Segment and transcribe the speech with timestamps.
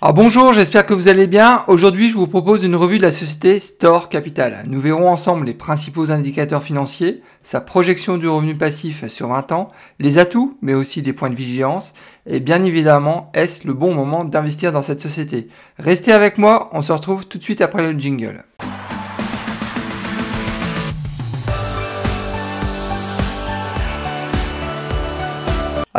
[0.00, 1.64] Bonjour, j'espère que vous allez bien.
[1.66, 4.62] Aujourd'hui, je vous propose une revue de la société Store Capital.
[4.68, 9.70] Nous verrons ensemble les principaux indicateurs financiers, sa projection du revenu passif sur 20 ans,
[9.98, 11.94] les atouts, mais aussi des points de vigilance,
[12.26, 15.48] et bien évidemment, est-ce le bon moment d'investir dans cette société?
[15.80, 18.44] Restez avec moi, on se retrouve tout de suite après le jingle.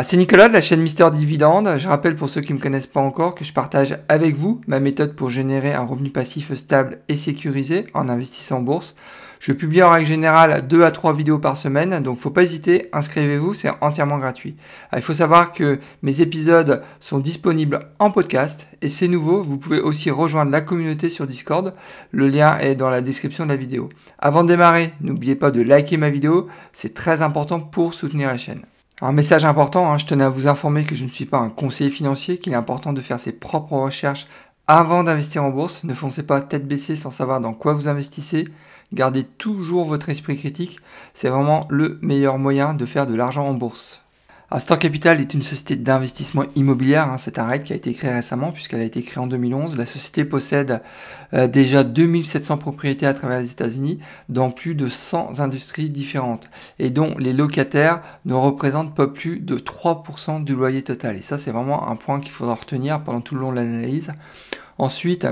[0.00, 1.76] Ah, c'est Nicolas de la chaîne Mister Dividende.
[1.76, 4.62] Je rappelle pour ceux qui ne me connaissent pas encore que je partage avec vous
[4.66, 8.96] ma méthode pour générer un revenu passif stable et sécurisé en investissant en bourse.
[9.40, 12.88] Je publie en règle générale 2 à 3 vidéos par semaine, donc faut pas hésiter,
[12.94, 14.56] inscrivez-vous, c'est entièrement gratuit.
[14.90, 19.58] Ah, il faut savoir que mes épisodes sont disponibles en podcast et c'est nouveau, vous
[19.58, 21.74] pouvez aussi rejoindre la communauté sur Discord,
[22.10, 23.90] le lien est dans la description de la vidéo.
[24.18, 28.38] Avant de démarrer, n'oubliez pas de liker ma vidéo, c'est très important pour soutenir la
[28.38, 28.62] chaîne.
[29.02, 31.48] Un message important, hein, je tenais à vous informer que je ne suis pas un
[31.48, 34.26] conseiller financier, qu'il est important de faire ses propres recherches
[34.66, 35.84] avant d'investir en bourse.
[35.84, 38.44] Ne foncez pas tête baissée sans savoir dans quoi vous investissez.
[38.92, 40.80] Gardez toujours votre esprit critique.
[41.14, 44.02] C'est vraiment le meilleur moyen de faire de l'argent en bourse.
[44.52, 47.08] Astor Capital est une société d'investissement immobilière.
[47.08, 49.78] Hein, c'est un REIT qui a été créé récemment puisqu'elle a été créée en 2011.
[49.78, 50.82] La société possède
[51.34, 56.90] euh, déjà 2700 propriétés à travers les États-Unis dans plus de 100 industries différentes et
[56.90, 61.16] dont les locataires ne représentent pas plus de 3% du loyer total.
[61.16, 64.10] Et ça, c'est vraiment un point qu'il faudra retenir pendant tout le long de l'analyse.
[64.78, 65.28] Ensuite,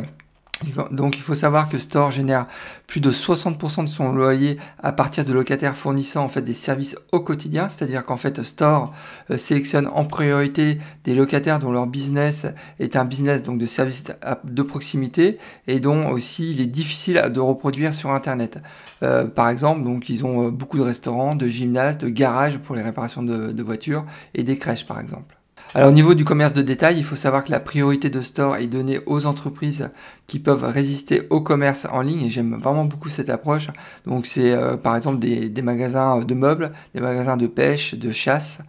[0.91, 2.47] donc il faut savoir que Store génère
[2.87, 6.97] plus de 60% de son loyer à partir de locataires fournissant en fait des services
[7.13, 8.93] au quotidien, c'est-à-dire qu'en fait Store
[9.31, 12.47] euh, sélectionne en priorité des locataires dont leur business
[12.81, 14.05] est un business donc de services
[14.45, 18.59] de proximité et dont aussi il est difficile de reproduire sur internet.
[19.03, 22.75] Euh, par exemple, donc ils ont euh, beaucoup de restaurants, de gymnases, de garages pour
[22.75, 25.38] les réparations de voitures et des crèches par exemple.
[25.75, 28.57] Alors au niveau du commerce de détail, il faut savoir que la priorité de store
[28.57, 29.91] est donnée aux entreprises
[30.27, 33.69] qui peuvent résister au commerce en ligne et j'aime vraiment beaucoup cette approche.
[34.07, 38.61] Donc c'est euh, par exemple des, magasins de meubles, des magasins de pêche, de chasse.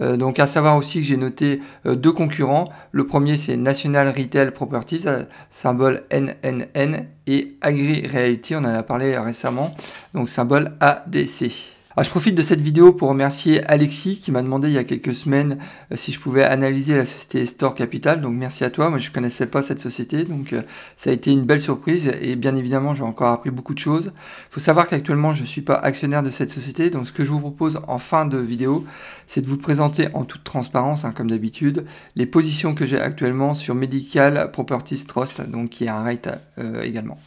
[0.00, 2.68] Euh, donc à savoir aussi que j'ai noté euh, deux concurrents.
[2.90, 5.04] Le premier c'est National Retail Properties,
[5.50, 9.76] symbole NNN et Agri Reality, on en a parlé récemment,
[10.12, 11.77] donc symbole ADC.
[12.00, 14.84] Ah, je profite de cette vidéo pour remercier Alexis qui m'a demandé il y a
[14.84, 15.58] quelques semaines
[15.90, 18.20] euh, si je pouvais analyser la société Store Capital.
[18.20, 20.62] Donc merci à toi, moi je ne connaissais pas cette société, donc euh,
[20.94, 24.12] ça a été une belle surprise et bien évidemment j'ai encore appris beaucoup de choses.
[24.14, 27.24] Il faut savoir qu'actuellement je ne suis pas actionnaire de cette société, donc ce que
[27.24, 28.84] je vous propose en fin de vidéo,
[29.26, 31.84] c'est de vous présenter en toute transparence, hein, comme d'habitude,
[32.14, 36.28] les positions que j'ai actuellement sur Medical Properties Trust, donc qui est un rate
[36.60, 37.18] euh, également.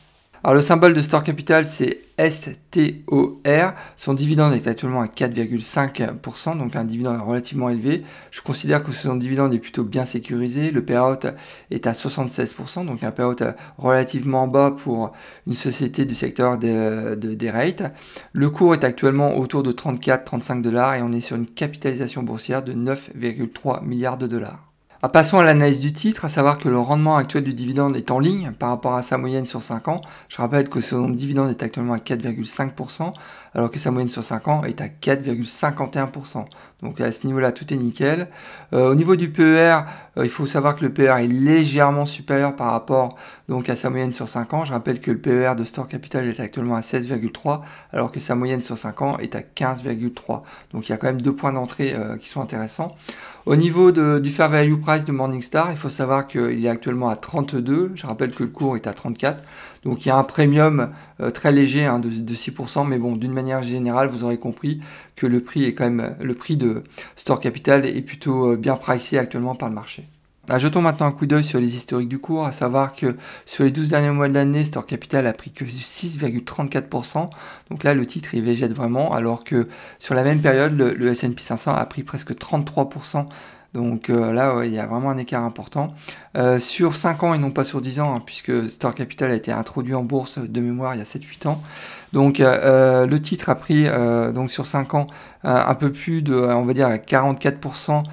[0.44, 3.74] Alors le symbole de Store Capital c'est STOR.
[3.96, 8.04] Son dividende est actuellement à 4,5%, donc un dividende relativement élevé.
[8.32, 10.72] Je considère que son dividende est plutôt bien sécurisé.
[10.72, 11.28] Le payout
[11.70, 13.36] est à 76%, donc un payout
[13.78, 15.12] relativement bas pour
[15.46, 17.84] une société du secteur des rates.
[18.34, 22.64] Le cours est actuellement autour de 34-35 dollars et on est sur une capitalisation boursière
[22.64, 24.71] de 9,3 milliards de dollars.
[25.04, 28.12] Ah, passons à l'analyse du titre, à savoir que le rendement actuel du dividende est
[28.12, 30.02] en ligne par rapport à sa moyenne sur 5 ans.
[30.30, 33.12] Je rappelle que son dividende est actuellement à 4,5%,
[33.54, 36.46] alors que sa moyenne sur 5 ans est à 4,51%.
[36.82, 38.28] Donc à ce niveau-là, tout est nickel.
[38.74, 39.82] Euh, au niveau du PER,
[40.18, 43.18] euh, il faut savoir que le PER est légèrement supérieur par rapport
[43.50, 44.66] donc, à sa moyenne sur 5 ans.
[44.66, 48.36] Je rappelle que le PER de Store Capital est actuellement à 16,3, alors que sa
[48.36, 50.42] moyenne sur 5 ans est à 15,3.
[50.72, 52.96] Donc il y a quand même deux points d'entrée euh, qui sont intéressants.
[53.48, 57.16] Au niveau du fair value price de Morningstar, il faut savoir qu'il est actuellement à
[57.16, 57.92] 32.
[57.96, 59.44] Je rappelle que le cours est à 34.
[59.84, 63.34] Donc il y a un premium euh, très léger hein, de, 6%, mais bon, d'une
[63.34, 64.80] manière générale, vous aurez compris
[65.16, 65.64] que le prix
[66.36, 66.84] prix de
[67.16, 70.06] Store Capital est plutôt euh, bien pricé actuellement par le marché.
[70.50, 73.16] Ah, jetons maintenant un coup d'œil sur les historiques du cours, à savoir que
[73.46, 77.30] sur les 12 derniers mois de l'année, Store Capital a pris que 6,34%.
[77.70, 79.68] Donc là, le titre, il végète vraiment, alors que
[80.00, 83.28] sur la même période, le, le S&P 500 a pris presque 33%
[83.74, 85.94] donc euh, là, il y a vraiment un écart important.
[86.38, 89.36] Euh, sur 5 ans et non pas sur 10 ans, hein, puisque Store Capital a
[89.36, 91.62] été introduit en bourse de mémoire il y a 7-8 ans.
[92.14, 93.86] Donc euh, le titre a pris
[94.34, 95.08] donc sur 5 ans
[95.44, 98.04] un peu plus de, on va dire, 44%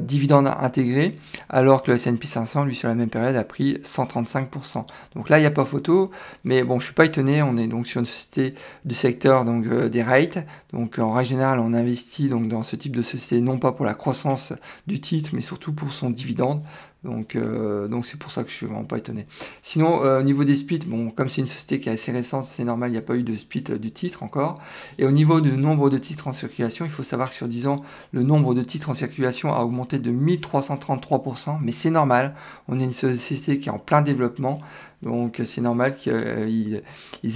[0.00, 1.16] dividendes intégrés,
[1.48, 4.84] alors que le S&P 500, lui, sur la même période, a pris 135%.
[5.14, 6.10] Donc là, il n'y a pas photo,
[6.42, 7.42] mais bon, je suis pas étonné.
[7.42, 8.54] On est donc sur une société
[8.84, 10.38] du secteur donc des rates.
[10.72, 13.84] Donc en règle générale, on investit donc dans ce type de société non pas pour
[13.84, 14.52] la croissance
[14.86, 16.62] du titre, mais surtout pour son dividende.
[17.04, 19.26] Donc, euh, donc c'est pour ça que je suis vraiment pas étonné.
[19.62, 22.44] Sinon, euh, au niveau des splits, bon, comme c'est une société qui est assez récente,
[22.44, 24.60] c'est normal, il n'y a pas eu de split du titre encore.
[24.98, 27.66] Et au niveau du nombre de titres en circulation, il faut savoir que sur 10
[27.66, 32.34] ans, le nombre de titres en circulation a augmenté de 1333%, mais c'est normal.
[32.68, 34.60] On est une société qui est en plein développement,
[35.02, 36.82] donc c'est normal qu'ils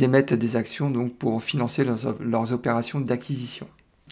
[0.00, 3.66] émettent des actions donc, pour financer leurs opérations d'acquisition.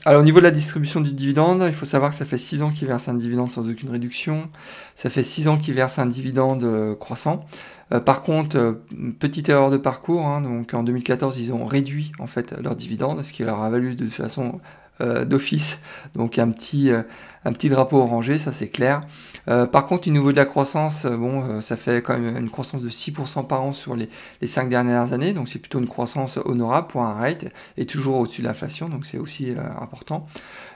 [0.06, 2.62] Alors au niveau de la distribution du dividende, il faut savoir que ça fait 6
[2.62, 4.48] ans qu'ils versent un dividende sans aucune réduction.
[4.94, 7.44] Ça fait 6 ans qu'ils versent un dividende euh, croissant.
[7.92, 8.74] Euh, par contre, euh,
[9.18, 13.20] petite erreur de parcours, hein, donc en 2014, ils ont réduit en fait leur dividende,
[13.24, 14.60] ce qui leur a valu de façon
[15.26, 15.78] d'office,
[16.14, 16.90] donc un petit,
[17.46, 19.02] un petit drapeau orangé, ça c'est clair.
[19.48, 22.82] Euh, par contre, au niveau de la croissance, bon, ça fait quand même une croissance
[22.82, 24.08] de 6% par an sur les,
[24.40, 27.44] les 5 dernières années, donc c'est plutôt une croissance honorable pour un rate,
[27.76, 30.26] et toujours au-dessus de l'inflation, donc c'est aussi important.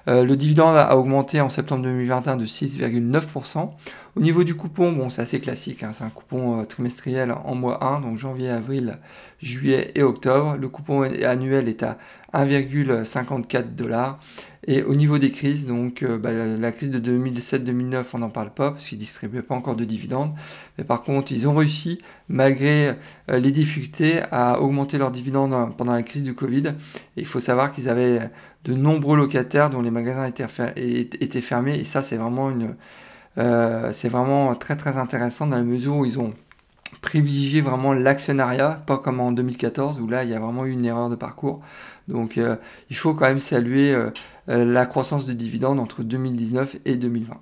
[0.06, 3.70] le dividende a augmenté en septembre 2021 de 6,9%.
[4.16, 7.84] Au niveau du coupon, bon, c'est assez classique, hein, c'est un coupon trimestriel en mois
[7.84, 8.98] 1, donc janvier, avril,
[9.40, 10.56] juillet et octobre.
[10.56, 11.96] Le coupon annuel est à
[12.34, 14.18] 1,54 dollars.
[14.66, 18.52] Et au niveau des crises, donc euh, bah, la crise de 2007-2009, on n'en parle
[18.52, 20.34] pas parce qu'ils distribuaient pas encore de dividendes.
[20.76, 21.98] Mais par contre, ils ont réussi,
[22.28, 22.94] malgré
[23.30, 26.68] euh, les difficultés, à augmenter leurs dividendes pendant la crise du Covid.
[27.16, 28.30] Et il faut savoir qu'ils avaient
[28.64, 30.46] de nombreux locataires dont les magasins étaient,
[31.20, 31.78] étaient fermés.
[31.78, 32.76] Et ça, c'est vraiment, une,
[33.38, 36.34] euh, c'est vraiment très très intéressant dans la mesure où ils ont
[37.00, 40.84] privilégier vraiment l'actionnariat, pas comme en 2014 où là il y a vraiment eu une
[40.84, 41.60] erreur de parcours.
[42.08, 42.56] Donc euh,
[42.90, 44.10] il faut quand même saluer euh,
[44.48, 47.34] euh, la croissance de dividendes entre 2019 et 2020.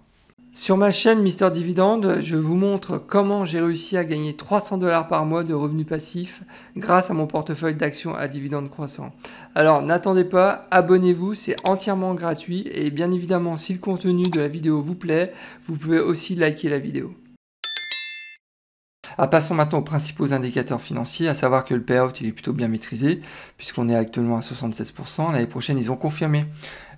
[0.54, 5.06] Sur ma chaîne Mister Dividende, je vous montre comment j'ai réussi à gagner 300 dollars
[5.06, 6.42] par mois de revenus passifs
[6.76, 9.12] grâce à mon portefeuille d'actions à dividendes croissants.
[9.54, 14.48] Alors n'attendez pas, abonnez-vous, c'est entièrement gratuit et bien évidemment si le contenu de la
[14.48, 15.32] vidéo vous plaît,
[15.64, 17.12] vous pouvez aussi liker la vidéo.
[19.20, 22.68] Ah, passons maintenant aux principaux indicateurs financiers, à savoir que le payout est plutôt bien
[22.68, 23.20] maîtrisé,
[23.56, 25.32] puisqu'on est actuellement à 76%.
[25.32, 26.44] L'année prochaine, ils ont confirmé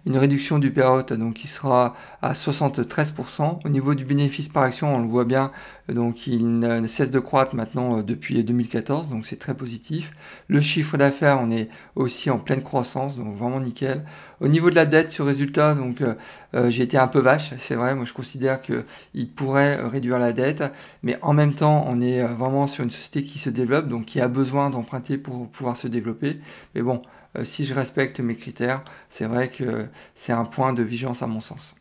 [0.07, 3.61] une réduction du payout donc qui sera à 73%.
[3.65, 5.53] Au niveau du bénéfice par action, on le voit bien,
[5.89, 10.13] donc il ne cesse de croître maintenant euh, depuis 2014, donc c'est très positif.
[10.49, 14.05] Le chiffre d'affaires, on est aussi en pleine croissance, donc vraiment nickel.
[14.41, 16.15] Au niveau de la dette sur résultat, donc euh,
[16.55, 20.33] euh, j'ai été un peu vache, c'est vrai, moi je considère qu'il pourrait réduire la
[20.33, 20.63] dette,
[21.03, 24.21] mais en même temps, on est vraiment sur une société qui se développe, donc qui
[24.21, 26.41] a besoin d'emprunter pour pouvoir se développer.
[26.75, 27.03] Mais bon,
[27.45, 31.41] si je respecte mes critères, c'est vrai que c'est un point de vigilance à mon
[31.41, 31.77] sens.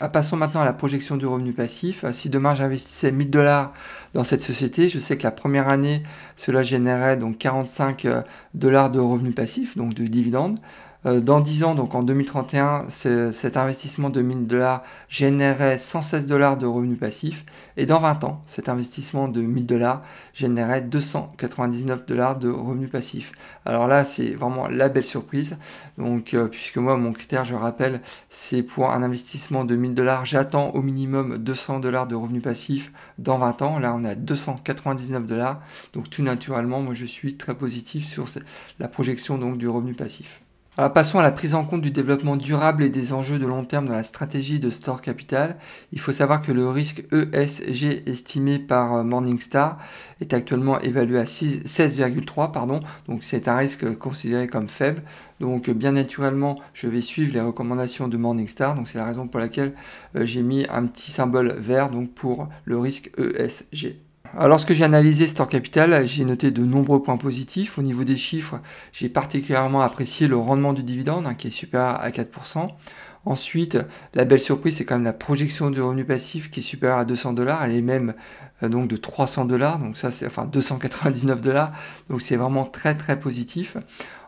[0.00, 2.04] Ah, passons maintenant à la projection du revenu passif.
[2.04, 3.72] Euh, si demain j'investissais 1000 dollars
[4.14, 6.02] dans cette société, je sais que la première année,
[6.36, 8.22] cela générait donc 45 euh,
[8.54, 10.58] dollars de revenus passifs, donc de dividendes.
[11.04, 16.56] Euh, dans 10 ans, donc en 2031, cet investissement de 1000 dollars générait 116 dollars
[16.56, 17.44] de revenus passifs.
[17.76, 20.02] Et dans 20 ans, cet investissement de 1000 dollars
[20.32, 23.32] générait 299 dollars de revenus passifs.
[23.64, 25.56] Alors là, c'est vraiment la belle surprise.
[25.98, 28.00] Donc, euh, puisque moi, mon critère, je rappelle,
[28.30, 32.92] c'est pour un investissement de 1000 dollars, j'attends au minimum 200 dollars de revenus passifs
[33.18, 33.78] dans 20 ans.
[33.78, 35.60] Là, on est à 299 dollars.
[35.92, 38.26] Donc, tout naturellement, moi, je suis très positif sur
[38.78, 40.40] la projection donc, du revenu passif.
[40.78, 43.64] Alors passons à la prise en compte du développement durable et des enjeux de long
[43.64, 45.56] terme dans la stratégie de Store Capital.
[45.92, 49.78] Il faut savoir que le risque ESG estimé par euh, Morningstar
[50.20, 52.80] est actuellement évalué à 16,3 pardon.
[53.08, 55.02] Donc c'est un risque considéré comme faible.
[55.40, 58.74] Donc bien naturellement, je vais suivre les recommandations de Morningstar.
[58.74, 59.72] Donc c'est la raison pour laquelle
[60.14, 64.05] euh, j'ai mis un petit symbole vert pour le risque ESG.
[64.34, 67.78] Lorsque j'ai analysé Store Capital, j'ai noté de nombreux points positifs.
[67.78, 68.60] Au niveau des chiffres,
[68.92, 72.68] j'ai particulièrement apprécié le rendement du dividende, hein, qui est supérieur à 4%.
[73.26, 73.76] Ensuite,
[74.14, 77.04] la belle surprise, c'est quand même la projection du revenu passif qui est supérieure à
[77.04, 77.64] 200 dollars.
[77.64, 78.14] Elle est même
[78.62, 81.72] euh, donc de 300 dollars, donc ça c'est enfin 299 dollars.
[82.08, 83.76] Donc c'est vraiment très très positif.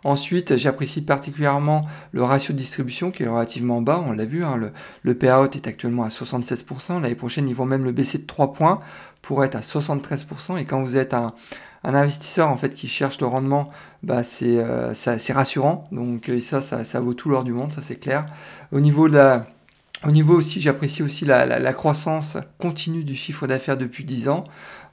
[0.02, 4.02] Ensuite, j'apprécie particulièrement le ratio de distribution qui est relativement bas.
[4.04, 7.00] On l'a vu, hein, le, le payout est actuellement à 76%.
[7.00, 8.80] L'année prochaine, ils vont même le baisser de 3 points
[9.22, 10.58] pour être à 73%.
[10.58, 11.34] Et quand vous êtes un,
[11.84, 13.70] un investisseur en fait qui cherche le rendement,
[14.02, 14.92] bah, c'est euh,
[15.30, 15.88] rassurant.
[15.92, 18.26] Donc ça, ça, ça, vaut tout l'or du monde, ça c'est clair.
[18.72, 19.46] Au niveau de la
[20.06, 24.44] au niveau aussi, j'apprécie aussi la, croissance continue du chiffre d'affaires depuis 10 ans.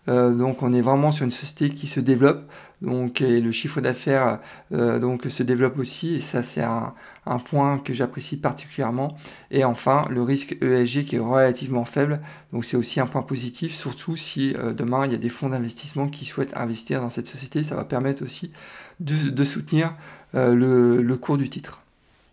[0.08, 2.44] Euh, donc on est vraiment sur une société qui se développe,
[2.82, 4.40] donc et le chiffre d'affaires
[4.72, 6.94] euh, donc se développe aussi et ça c'est un,
[7.46, 9.18] point que j'apprécie particulièrement.
[9.50, 12.22] Et enfin le risque ESG qui est relativement faible,
[12.54, 15.50] donc c'est aussi un point positif, surtout si euh, demain il y a des fonds
[15.50, 18.52] d'investissement qui souhaitent investir dans cette société, ça va permettre aussi
[19.00, 19.96] de, soutenir
[20.34, 21.85] le cours du titre.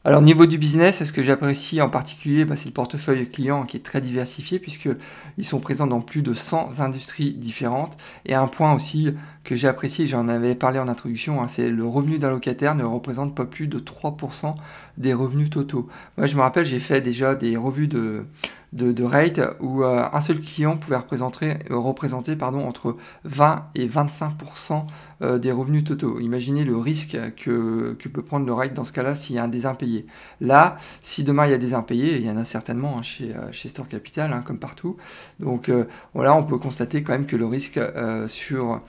[0.05, 3.63] Alors au niveau du business, ce que j'apprécie en particulier, bah, c'est le portefeuille client
[3.65, 7.97] qui est très diversifié puisqu'ils sont présents dans plus de 100 industries différentes.
[8.27, 11.87] Et un point aussi que j'ai apprécié, j'en avais parlé en introduction, hein, c'est le
[11.87, 14.55] revenu d'un locataire ne représente pas plus de 3%
[14.99, 15.89] des revenus totaux.
[16.17, 18.27] Moi je me rappelle, j'ai fait déjà des revues de,
[18.73, 23.87] de, rate où euh, un seul client pouvait représenter, euh, représenter pardon, entre 20 et
[23.87, 24.85] 25%
[25.23, 26.21] euh, des revenus totaux.
[26.21, 29.45] Imaginez le risque que, que peut prendre le rate dans ce cas-là s'il y a
[29.45, 30.07] un des impayés.
[30.41, 33.35] Là, si demain il y a des impayés, il y en a certainement hein, chez,
[33.53, 34.97] chez Store Capital, hein, comme partout.
[35.39, 35.71] Donc
[36.15, 37.81] voilà, on peut constater quand même que le risque
[38.27, 38.81] sur,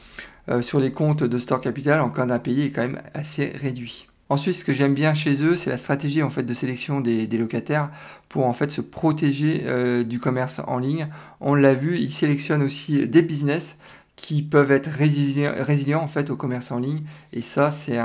[0.62, 4.08] sur les comptes de Store Capital en cas d'impayé est quand même assez réduit.
[4.30, 7.28] Ensuite, ce que j'aime bien chez eux, c'est la stratégie en fait de sélection des,
[7.28, 7.92] locataires
[8.30, 11.08] pour en fait se protéger euh, du commerce en ligne.
[11.40, 13.78] On l'a vu, ils sélectionnent aussi des business
[14.16, 17.02] qui peuvent être résilients, en fait au commerce en ligne.
[17.32, 17.98] Et ça, c'est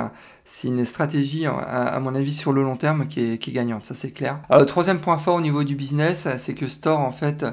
[0.65, 3.85] une stratégie, à, mon avis, sur le long terme qui est, gagnante.
[3.85, 4.41] Ça, c'est clair.
[4.49, 7.45] Alors, le troisième point fort au niveau du business, c'est que Store, en fait,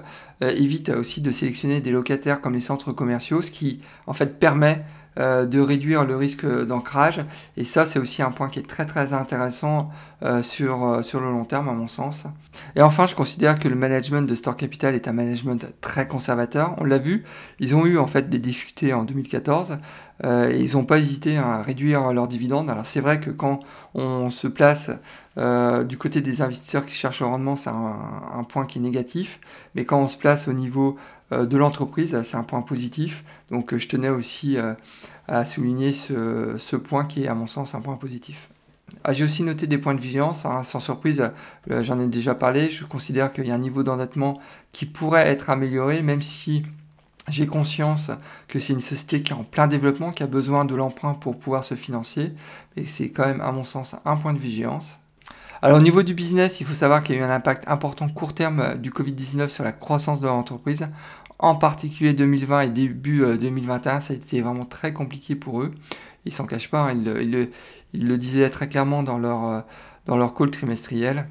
[0.42, 4.40] euh, évite aussi de sélectionner des locataires comme les centres commerciaux, ce qui, en fait,
[4.40, 4.86] permet
[5.18, 7.22] euh, de réduire le risque d'ancrage.
[7.58, 9.90] Et ça, c'est aussi un point qui est très très intéressant
[10.24, 12.26] euh, sur, euh, sur le long terme, à mon sens.
[12.76, 16.76] Et enfin, je considère que le management de Store Capital est un management très conservateur.
[16.80, 17.24] On l'a vu,
[17.60, 19.78] ils ont eu en fait des difficultés en 2014.
[20.24, 22.70] Et ils n'ont pas hésité à réduire leurs dividendes.
[22.70, 23.60] Alors c'est vrai que quand
[23.94, 24.90] on se place
[25.36, 29.40] du côté des investisseurs qui cherchent le rendement, c'est un, point qui est négatif.
[29.76, 30.98] Mais quand on se place au niveau
[31.32, 33.24] euh, de l'entreprise, c'est un point positif.
[33.50, 34.74] Donc euh, je tenais aussi euh,
[35.28, 38.50] à souligner ce, point qui est à mon sens un point positif.
[39.04, 41.32] Ah, j'ai aussi noté des points de vigilance, hein, sans surprise,
[41.68, 44.40] j'en ai déjà parlé, je considère qu'il y a un niveau d'endettement
[44.74, 46.62] qui pourrait être amélioré, même si
[47.28, 48.12] j'ai conscience
[48.48, 51.38] que c'est une société qui est en plein développement, qui a besoin de l'emprunt pour
[51.38, 52.34] pouvoir se financer,
[52.76, 55.00] et c'est quand même à mon sens un point de vigilance.
[55.62, 58.08] Alors au niveau du business, il faut savoir qu'il y a eu un impact important
[58.10, 60.88] court terme euh, du Covid-19 sur la croissance de l'entreprise.
[61.40, 65.74] En particulier 2020 et début 2021, euh, ça a été vraiment très compliqué pour eux.
[66.26, 66.94] Ils s'en cachent pas, hein.
[66.94, 67.50] ils,
[67.94, 69.62] le, disaient très clairement dans leur, euh,
[70.06, 71.28] dans leur call trimestriel.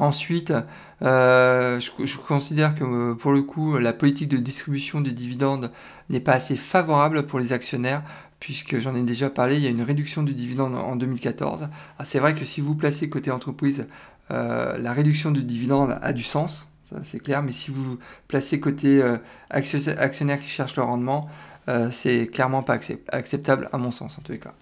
[0.00, 0.52] Ensuite,
[1.00, 5.70] je, considère que pour le coup, la politique de distribution des dividendes
[6.08, 8.02] n'est pas assez favorable pour les actionnaires
[8.40, 11.68] puisque j'en ai déjà parlé, il y a une réduction du dividende en 2014.
[11.98, 13.86] Ah, c'est vrai que si vous placez côté entreprise,
[14.30, 16.66] euh, la réduction du dividende a du sens,
[17.02, 19.18] c'est clair, mais si vous placez côté euh,
[19.50, 21.28] actionnaire qui cherche le rendement,
[21.68, 22.78] euh, c'est clairement pas
[23.12, 24.54] acceptable à mon sens en tous les cas.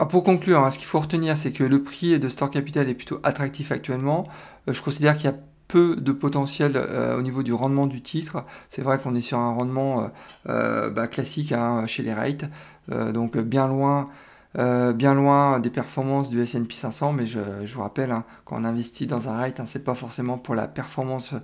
[0.00, 2.88] Ah, pour conclure, hein, ce qu'il faut retenir, c'est que le prix de Store Capital
[2.88, 4.26] est plutôt attractif actuellement.
[4.66, 5.36] je considère qu'il y a
[5.68, 8.44] peu de potentiel au niveau du rendement du titre.
[8.68, 10.10] C'est vrai qu'on est sur un rendement
[10.46, 12.44] bah, classique hein, chez les rates.
[12.92, 14.10] Euh, donc bien loin,
[14.58, 17.38] euh, bien loin des performances du S&P 500, mais je,
[17.74, 21.34] vous rappelle, hein, quand on investit dans un rate, c'est pas forcément pour la performance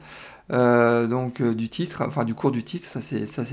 [0.53, 3.45] euh, donc du titre, enfin du cours du titre, ça c'est ça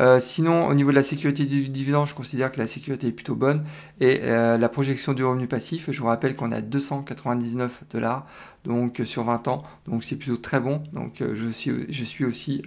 [0.00, 0.20] évident.
[0.20, 3.34] sinon, au niveau de la sécurité du dividende, je considère que la sécurité est plutôt
[3.34, 3.64] bonne
[4.00, 8.26] et la projection du revenu passif, je vous rappelle qu'on est à 299 dollars
[8.64, 10.82] donc sur 20 ans, donc c'est plutôt très bon.
[10.92, 12.62] Donc je suis aussi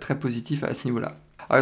[0.00, 1.16] très positif à ce niveau-là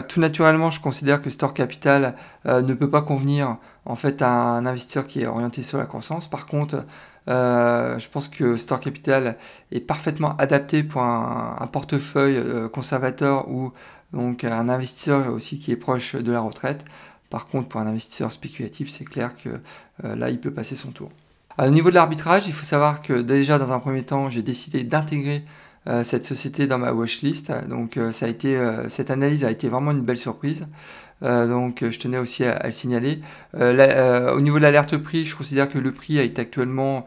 [0.07, 2.15] tout naturellement, je considère que Store Capital
[2.47, 5.87] euh, ne peut pas convenir en fait à un investisseur qui est orienté sur la
[5.87, 6.29] croissance.
[6.29, 6.85] Par contre,
[7.29, 9.39] euh, je pense que Store Capital
[9.73, 13.73] est parfaitement adapté pour un, portefeuille euh, conservateur ou
[14.13, 16.85] donc un investisseur aussi qui est proche de la retraite.
[17.31, 19.61] Par contre, pour un investisseur spéculatif, c'est clair que
[20.03, 21.11] là, il peut passer son tour.
[21.59, 24.83] au niveau de l'arbitrage, il faut savoir que déjà dans un premier temps, j'ai décidé
[24.83, 25.45] d'intégrer
[25.89, 27.51] euh, cette société dans ma watchlist.
[27.69, 30.67] Donc euh, ça a été, euh, cette analyse a été vraiment une belle surprise.
[31.23, 33.21] donc je tenais aussi à, le signaler.
[33.55, 37.07] au niveau de l'alerte prix, je considère que le prix a été actuellement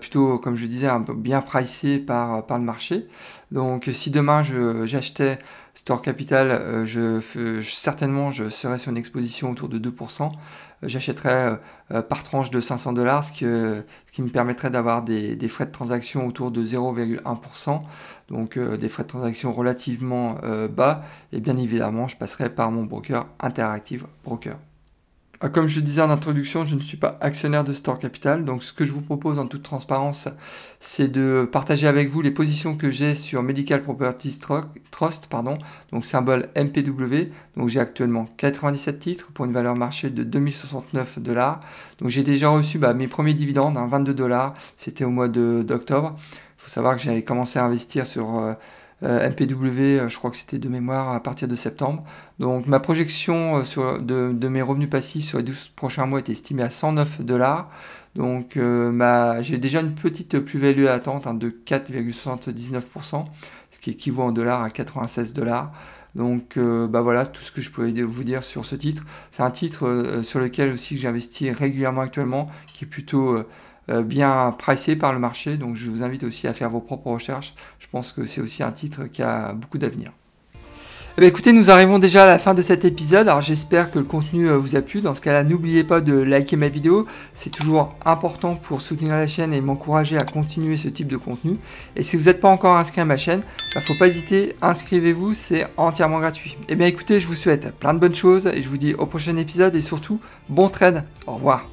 [0.00, 3.06] plutôt, comme je disais, un peu bien pricé par, par le marché.
[3.50, 4.42] Donc si demain
[4.84, 5.38] j'achetais
[5.74, 7.20] Store Capital, je,
[7.62, 10.30] certainement je serais sur une exposition autour de 2%
[10.82, 11.56] j'achèterais euh,
[11.92, 13.32] euh, par tranche de 500 dollars, ce,
[14.12, 17.80] qui me permettrait d'avoir des, frais de transaction autour de 0,1%,
[18.28, 20.36] donc euh, des frais de transaction relativement
[20.70, 24.56] bas, et bien évidemment, je passerai par mon broker Interactive Broker.
[25.44, 28.62] Ah, comme je disais en introduction, je ne suis pas actionnaire de Store Capital, donc
[28.62, 30.28] ce que je vous propose en toute transparence,
[30.78, 34.38] c'est de partager avec vous les positions que j'ai sur Medical Properties
[34.92, 35.58] Trust, pardon,
[35.90, 37.32] donc symbole MPW.
[37.56, 41.58] Donc j'ai actuellement 97 titres pour une valeur marché de 2069 dollars.
[41.98, 46.14] Donc j'ai déjà reçu bah, mes premiers dividendes, 22 hein, dollars, c'était au mois d'octobre.
[46.20, 48.38] Il faut savoir que j'avais commencé à investir sur...
[48.38, 48.54] Euh,
[49.02, 52.04] MPW, je crois que c'était de mémoire à partir de septembre.
[52.38, 56.62] Donc ma projection sur, de, mes revenus passifs sur les 12 prochains mois est estimée
[56.62, 57.68] à 109 dollars.
[58.14, 58.58] Donc
[59.40, 63.24] j'ai déjà une petite plus-value à attente hein, de 4,79%,
[63.70, 65.72] ce qui équivaut en dollars à 96 dollars.
[66.14, 69.04] Donc euh, bah voilà tout ce que je pouvais vous dire sur ce titre.
[69.30, 73.48] C'est un titre euh, sur lequel aussi j'investis régulièrement actuellement, qui est plutôt euh,
[73.88, 75.56] bien pricé par le marché.
[75.56, 77.54] Donc je vous invite aussi à faire vos propres recherches.
[77.78, 80.12] Je pense que c'est aussi un titre qui a beaucoup d'avenir.
[81.18, 83.28] Eh bien, écoutez, nous arrivons déjà à la fin de cet épisode.
[83.28, 85.02] Alors j'espère que le contenu euh, vous a plu.
[85.02, 87.06] Dans ce cas-là, n'oubliez pas de liker ma vidéo.
[87.34, 91.58] C'est toujours important pour soutenir la chaîne et m'encourager à continuer ce type de contenu.
[91.96, 94.06] Et si vous n'êtes pas encore inscrit à ma chaîne, il bah, ne faut pas
[94.06, 96.56] hésiter, inscrivez-vous, c'est entièrement gratuit.
[96.70, 99.04] Eh bien écoutez, je vous souhaite plein de bonnes choses et je vous dis au
[99.04, 101.04] prochain épisode et surtout bon trade.
[101.26, 101.68] Au revoir.